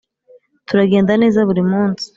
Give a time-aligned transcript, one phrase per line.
[0.67, 2.05] turagenda neza buri munsi